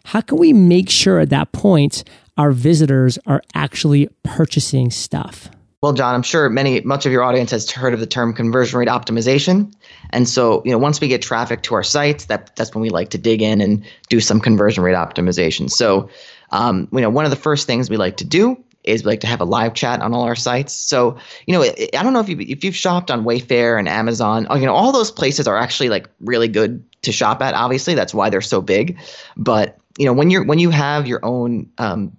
[0.09, 2.03] how can we make sure at that point
[2.37, 5.49] our visitors are actually purchasing stuff?
[5.83, 8.79] Well, John, I'm sure many much of your audience has heard of the term conversion
[8.79, 9.71] rate optimization.
[10.11, 12.89] And so, you know, once we get traffic to our sites, that that's when we
[12.89, 15.69] like to dig in and do some conversion rate optimization.
[15.69, 16.09] So,
[16.51, 19.19] um, you know, one of the first things we like to do is we like
[19.19, 20.73] to have a live chat on all our sites.
[20.73, 24.47] So, you know, I don't know if you if you've shopped on Wayfair and Amazon,
[24.55, 27.53] you know, all those places are actually like really good to shop at.
[27.53, 28.97] Obviously, that's why they're so big.
[29.35, 32.15] But you know when you're when you have your own um,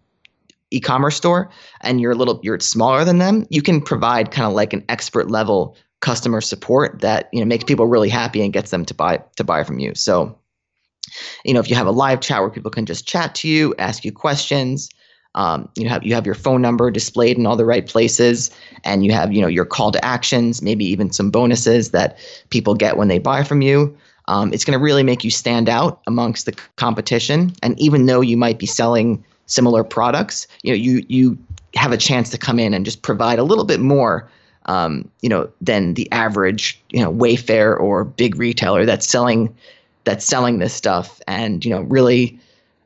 [0.71, 1.51] e-commerce store
[1.81, 4.85] and you're a little you're smaller than them, you can provide kind of like an
[4.89, 8.95] expert level customer support that you know makes people really happy and gets them to
[8.95, 9.95] buy to buy from you.
[9.95, 10.37] So,
[11.45, 13.75] you know, if you have a live chat where people can just chat to you,
[13.79, 14.91] ask you questions,
[15.35, 18.51] um, you have you have your phone number displayed in all the right places,
[18.85, 22.19] and you have you know your call to actions, maybe even some bonuses that
[22.51, 23.97] people get when they buy from you.
[24.29, 27.53] Um, it's going to really make you stand out amongst the competition.
[27.63, 31.39] And even though you might be selling similar products, you know, you you
[31.75, 34.29] have a chance to come in and just provide a little bit more,
[34.71, 39.53] um, you know, than the average, you know, Wayfair or big retailer that's selling
[40.05, 42.39] that's selling this stuff, and you know, really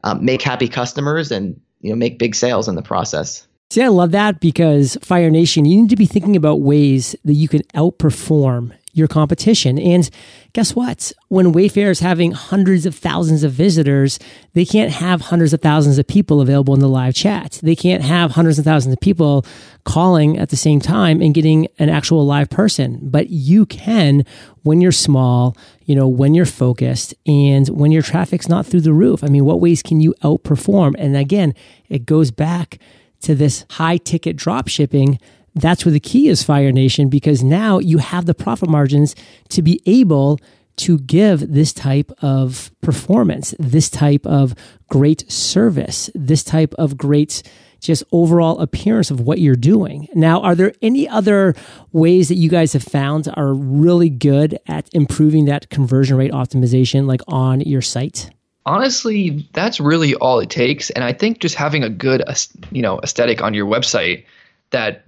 [0.03, 3.47] um, make happy customers and you know make big sales in the process.
[3.69, 7.35] See, I love that because Fire Nation, you need to be thinking about ways that
[7.35, 9.79] you can outperform your competition.
[9.79, 10.09] And
[10.53, 11.13] guess what?
[11.29, 14.19] When Wayfair is having hundreds of thousands of visitors,
[14.55, 17.59] they can't have hundreds of thousands of people available in the live chat.
[17.63, 19.45] They can't have hundreds of thousands of people
[19.85, 23.01] calling at the same time and getting an actual live person.
[23.03, 24.25] But you can
[24.63, 28.95] when you're small, you know, when you're focused and when your traffic's not through the
[28.95, 29.25] roof.
[29.25, 30.95] I mean, what ways can you outperform?
[30.99, 31.53] And again,
[31.89, 32.79] it goes back
[33.23, 35.19] to this high ticket drop shipping
[35.55, 39.15] that's where the key is, Fire Nation, because now you have the profit margins
[39.51, 40.41] to be able
[40.77, 44.55] to give this type of performance, this type of
[44.89, 47.43] great service, this type of great
[47.81, 50.09] just overall appearance of what you're doing.
[50.15, 51.55] Now, are there any other
[51.93, 57.07] ways that you guys have found are really good at improving that conversion rate optimization
[57.07, 58.31] like on your site?
[58.67, 62.25] Honestly, that's really all it takes and I think just having a good
[62.73, 64.25] you know aesthetic on your website
[64.71, 65.05] that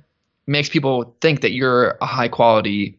[0.47, 2.99] makes people think that you're a high quality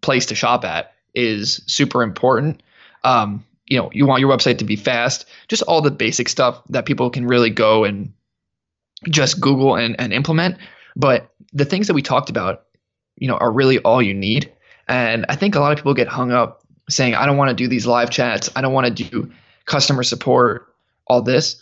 [0.00, 2.62] place to shop at is super important.
[3.04, 6.62] Um, you know, you want your website to be fast, just all the basic stuff
[6.68, 8.12] that people can really go and
[9.10, 10.56] just Google and, and implement.
[10.94, 12.64] But the things that we talked about,
[13.16, 14.52] you know, are really all you need.
[14.88, 17.54] And I think a lot of people get hung up saying, I don't want to
[17.54, 18.48] do these live chats.
[18.54, 19.32] I don't want to do
[19.64, 20.72] customer support,
[21.06, 21.60] all this.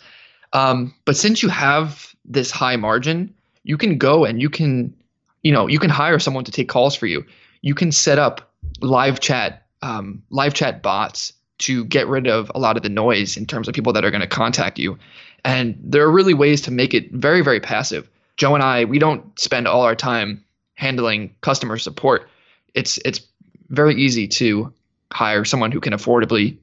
[0.52, 4.94] Um, but since you have this high margin, you can go and you can,
[5.42, 7.24] you know, you can hire someone to take calls for you.
[7.62, 12.58] You can set up live chat, um, live chat bots to get rid of a
[12.58, 14.98] lot of the noise in terms of people that are going to contact you.
[15.44, 18.08] And there are really ways to make it very, very passive.
[18.36, 22.28] Joe and I, we don't spend all our time handling customer support.
[22.74, 23.20] It's it's
[23.68, 24.72] very easy to
[25.12, 26.58] hire someone who can affordably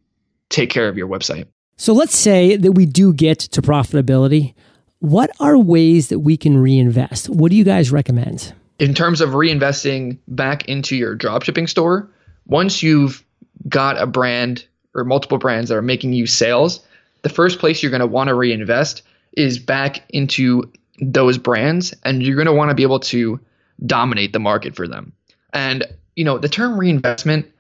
[0.50, 1.48] take care of your website.
[1.78, 4.54] So let's say that we do get to profitability.
[5.02, 7.28] What are ways that we can reinvest?
[7.28, 8.54] What do you guys recommend?
[8.78, 12.08] In terms of reinvesting back into your dropshipping store,
[12.46, 13.26] once you've
[13.68, 16.86] got a brand or multiple brands that are making you sales,
[17.24, 19.02] the first place you're going to want to reinvest
[19.36, 23.40] is back into those brands and you're going to want to be able to
[23.84, 25.14] dominate the market for them.
[25.52, 25.84] And
[26.16, 27.52] you know, the term reinvestment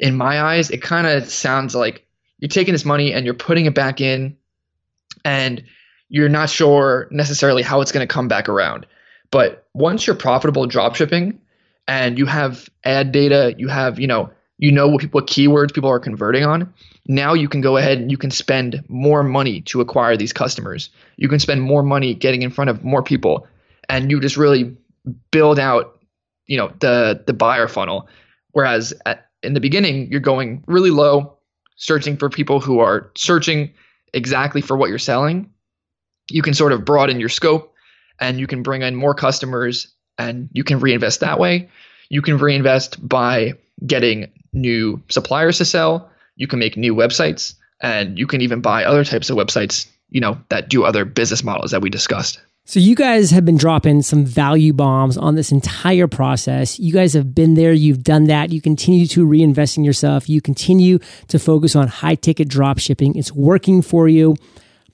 [0.00, 2.06] in my eyes, it kind of sounds like
[2.38, 4.38] you're taking this money and you're putting it back in
[5.22, 5.62] and
[6.12, 8.86] you're not sure necessarily how it's going to come back around.
[9.30, 11.38] But once you're profitable dropshipping
[11.88, 15.88] and you have ad data, you have, you know, you know what, what keywords people
[15.88, 16.72] are converting on,
[17.08, 20.90] now you can go ahead and you can spend more money to acquire these customers.
[21.16, 23.46] You can spend more money getting in front of more people
[23.88, 24.76] and you just really
[25.30, 25.98] build out,
[26.46, 28.06] you know, the the buyer funnel.
[28.50, 31.38] Whereas at, in the beginning, you're going really low,
[31.76, 33.72] searching for people who are searching
[34.12, 35.48] exactly for what you're selling.
[36.30, 37.74] You can sort of broaden your scope
[38.20, 41.68] and you can bring in more customers and you can reinvest that way.
[42.08, 43.54] You can reinvest by
[43.86, 46.10] getting new suppliers to sell.
[46.36, 50.20] You can make new websites and you can even buy other types of websites, you
[50.20, 52.40] know, that do other business models that we discussed.
[52.64, 56.78] So you guys have been dropping some value bombs on this entire process.
[56.78, 57.72] You guys have been there.
[57.72, 58.52] You've done that.
[58.52, 60.28] You continue to reinvest in yourself.
[60.28, 63.16] You continue to focus on high ticket drop shipping.
[63.16, 64.36] It's working for you.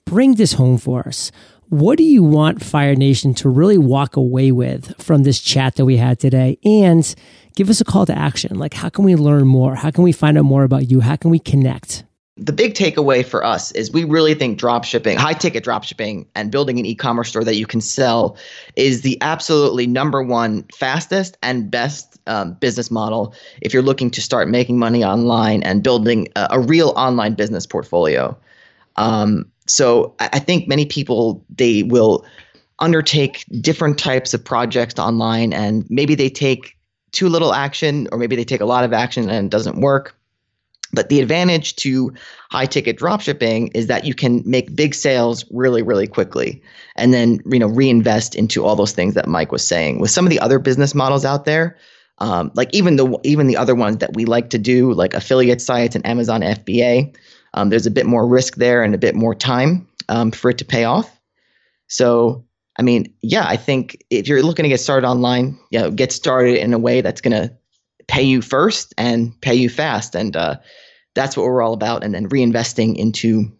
[0.08, 1.30] Bring this home for us.
[1.68, 5.84] What do you want Fire Nation to really walk away with from this chat that
[5.84, 6.58] we had today?
[6.64, 7.14] And
[7.56, 8.58] give us a call to action.
[8.58, 9.74] Like, how can we learn more?
[9.74, 11.00] How can we find out more about you?
[11.00, 12.04] How can we connect?
[12.40, 16.24] the big takeaway for us is we really think drop shipping, high ticket drop shipping,
[16.36, 18.36] and building an e commerce store that you can sell
[18.76, 24.22] is the absolutely number one fastest and best um, business model if you're looking to
[24.22, 28.38] start making money online and building a, a real online business portfolio.
[28.94, 32.24] Um, so I, think many people they will
[32.78, 36.76] undertake different types of projects online and maybe they take
[37.12, 40.18] too little action or maybe they take a lot of action and it doesn't work
[40.92, 42.12] but the advantage to
[42.50, 46.62] high ticket dropshipping is that you can make big sales really, really quickly
[46.96, 50.00] and then you know reinvest into all those things that Mike was saying.
[50.00, 51.76] With some of the other business models out there,
[52.18, 55.60] um, like even the even the other ones that we like to do, like affiliate
[55.60, 57.14] sites and Amazon FBA,
[57.58, 60.58] um, there's a bit more risk there and a bit more time um, for it
[60.58, 61.10] to pay off.
[61.88, 62.44] So
[62.78, 66.12] I mean, yeah, I think if you're looking to get started online, you know, get
[66.12, 67.52] started in a way that's going to
[68.06, 70.14] pay you first and pay you fast.
[70.14, 70.56] And uh,
[71.14, 72.04] that's what we're all about.
[72.04, 73.50] And then reinvesting into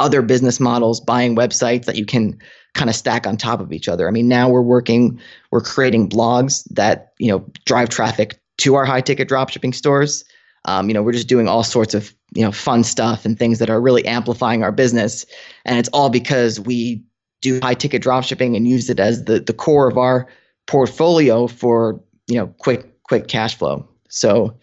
[0.00, 2.36] other business models, buying websites that you can
[2.74, 4.08] kind of stack on top of each other.
[4.08, 5.20] I mean, now we're working,
[5.52, 10.24] we're creating blogs that, you know, drive traffic to our high ticket dropshipping stores.
[10.64, 13.58] Um, you know, we're just doing all sorts of, you know, fun stuff and things
[13.58, 15.26] that are really amplifying our business.
[15.64, 17.02] And it's all because we
[17.40, 20.28] do high ticket dropshipping and use it as the, the core of our
[20.66, 23.86] portfolio for, you know, quick quick cash flow.
[24.08, 24.56] So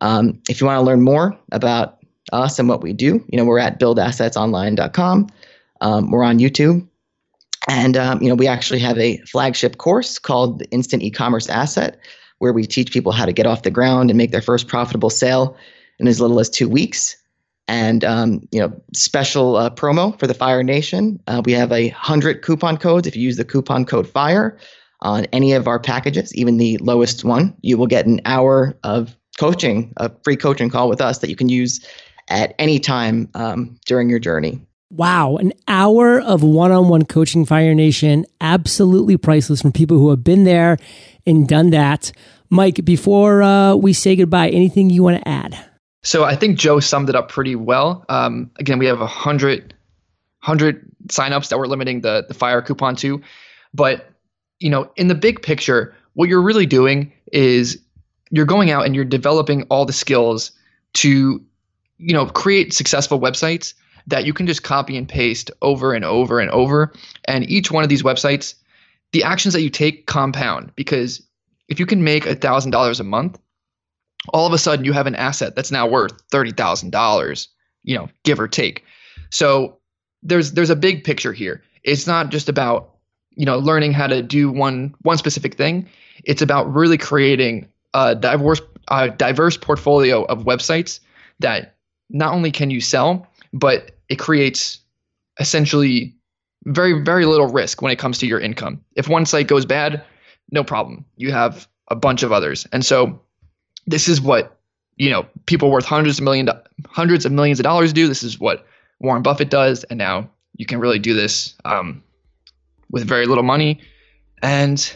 [0.00, 1.98] um, if you want to learn more about
[2.32, 5.28] us and what we do, you know, we're at buildassetsonline.com.
[5.80, 6.86] Um, we're on YouTube.
[7.68, 11.98] And, um, you know, we actually have a flagship course called the Instant E-Commerce Asset,
[12.38, 15.10] where we teach people how to get off the ground and make their first profitable
[15.10, 15.56] sale
[15.98, 17.16] in as little as two weeks.
[17.68, 21.20] And, um, you know, special uh, promo for the Fire Nation.
[21.26, 23.06] Uh, we have a hundred coupon codes.
[23.06, 24.56] If you use the coupon code FIRE,
[25.02, 29.16] on any of our packages, even the lowest one, you will get an hour of
[29.38, 31.86] coaching, a free coaching call with us that you can use
[32.28, 34.60] at any time um, during your journey.
[34.90, 38.24] Wow, an hour of one on one coaching, Fire Nation.
[38.40, 40.78] Absolutely priceless from people who have been there
[41.26, 42.12] and done that.
[42.50, 45.58] Mike, before uh, we say goodbye, anything you want to add?
[46.02, 48.04] So I think Joe summed it up pretty well.
[48.08, 49.74] Um, again, we have a hundred
[50.38, 53.20] hundred signups that we're limiting the the fire coupon to,
[53.74, 54.08] but
[54.60, 57.78] you know, in the big picture, what you're really doing is
[58.30, 60.52] you're going out and you're developing all the skills
[60.94, 61.42] to,
[61.98, 63.74] you know, create successful websites
[64.06, 66.92] that you can just copy and paste over and over and over.
[67.26, 68.54] And each one of these websites,
[69.12, 71.22] the actions that you take compound because
[71.68, 73.38] if you can make a thousand dollars a month,
[74.32, 77.48] all of a sudden you have an asset that's now worth $30,000,
[77.84, 78.84] you know, give or take.
[79.30, 79.78] So
[80.22, 81.62] there's there's a big picture here.
[81.84, 82.96] It's not just about,
[83.30, 85.88] you know, learning how to do one one specific thing.
[86.24, 91.00] It's about really creating a diverse a diverse portfolio of websites
[91.40, 91.76] that
[92.10, 94.80] not only can you sell, but it creates
[95.38, 96.14] essentially
[96.64, 98.82] very very little risk when it comes to your income.
[98.96, 100.04] If one site goes bad,
[100.50, 101.04] no problem.
[101.16, 102.66] You have a bunch of others.
[102.72, 103.20] And so
[103.86, 104.58] this is what
[104.96, 106.48] you know people worth hundreds of million
[106.88, 108.08] hundreds of millions of dollars do.
[108.08, 108.66] This is what
[109.00, 112.02] Warren Buffett does, and now you can really do this um,
[112.90, 113.80] with very little money
[114.42, 114.92] and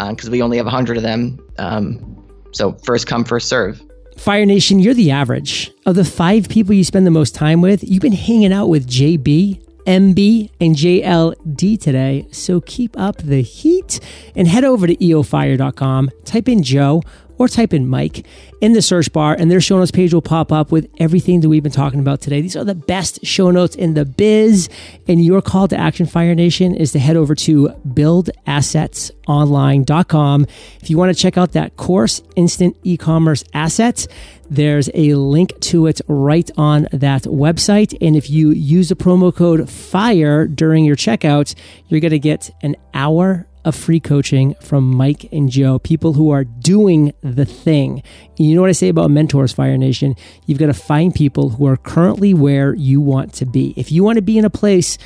[0.07, 1.39] because uh, we only have 100 of them.
[1.57, 3.81] Um, so first come, first serve.
[4.17, 5.71] Fire Nation, you're the average.
[5.85, 8.85] Of the five people you spend the most time with, you've been hanging out with
[8.85, 12.27] JB, MB, and JLD today.
[12.31, 13.99] So keep up the heat
[14.35, 17.01] and head over to eofire.com, type in Joe
[17.39, 18.27] or type in Mike
[18.61, 21.49] in the search bar, and their show notes page will pop up with everything that
[21.49, 22.41] we've been talking about today.
[22.41, 24.69] These are the best show notes in the biz.
[25.07, 30.45] And your call to action, Fire Nation, is to head over to buildassetsonline.com.
[30.81, 34.07] If you want to check out that course, Instant E-commerce Assets,
[34.49, 37.97] there's a link to it right on that website.
[38.01, 41.55] And if you use the promo code FIRE during your checkout,
[41.87, 46.31] you're going to get an hour of free coaching from Mike and Joe, people who
[46.31, 48.03] are doing the thing.
[48.37, 50.15] You know what I say about mentors, Fire Nation?
[50.45, 53.73] You've got to find people who are currently where you want to be.
[53.75, 54.97] If you want to be in a place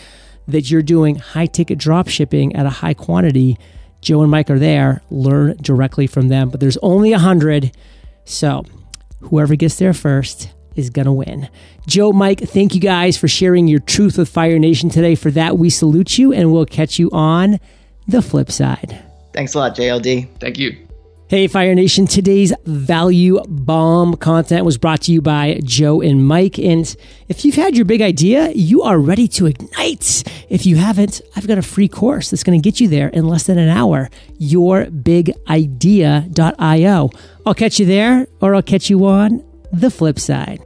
[0.48, 3.58] that you're doing high ticket drop shipping at a high quantity,
[4.02, 5.02] Joe and Mike are there.
[5.10, 6.50] Learn directly from them.
[6.50, 7.76] But there's only a hundred.
[8.26, 8.66] So
[9.22, 11.50] whoever gets there first is going to win.
[11.88, 15.16] Joe, Mike, thank you guys for sharing your truth with Fire Nation today.
[15.16, 17.60] For that, we salute you and we'll catch you on
[18.08, 19.04] the flip side.
[19.34, 20.40] Thanks a lot, JLD.
[20.40, 20.78] Thank you.
[21.30, 22.06] Hey, Fire Nation.
[22.06, 26.60] Today's value bomb content was brought to you by Joe and Mike.
[26.60, 26.96] And
[27.28, 30.24] if you've had your big idea, you are ready to ignite.
[30.50, 33.26] If you haven't, I've got a free course that's going to get you there in
[33.26, 34.12] less than an hour.
[34.40, 37.10] Yourbigidea.io.
[37.46, 40.64] I'll catch you there, or I'll catch you on the flip side.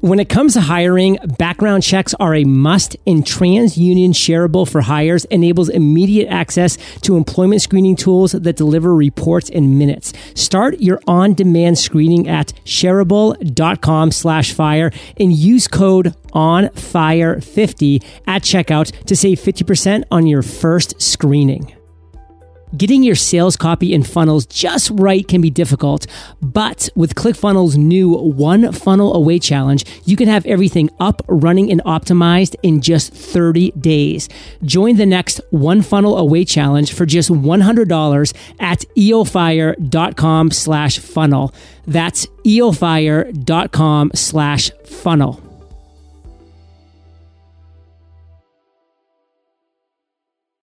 [0.00, 5.24] When it comes to hiring, background checks are a must, and TransUnion Shareable for Hires
[5.24, 10.12] enables immediate access to employment screening tools that deliver reports in minutes.
[10.36, 19.16] Start your on-demand screening at shareable.com slash fire and use code ONFIRE50 at checkout to
[19.16, 21.74] save 50% on your first screening.
[22.76, 26.06] Getting your sales copy and funnels just right can be difficult,
[26.42, 31.82] but with ClickFunnels' new One Funnel Away Challenge, you can have everything up, running, and
[31.84, 34.28] optimized in just 30 days.
[34.62, 41.54] Join the next One Funnel Away Challenge for just $100 at eofire.com slash funnel.
[41.86, 45.47] That's eofire.com slash funnel.